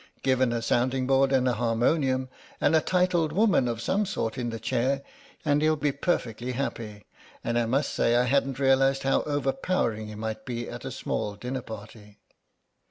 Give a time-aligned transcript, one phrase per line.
[0.23, 2.27] Given a sounding board and a harmonium,
[2.59, 5.03] and a titled woman of some sort in the chair,
[5.45, 7.05] and he'll be perfectly happy;
[7.45, 11.61] I must say I hadn't realised how overpowering he might be at a small dinner
[11.61, 12.17] party."